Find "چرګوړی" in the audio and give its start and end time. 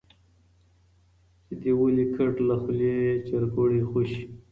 3.27-3.81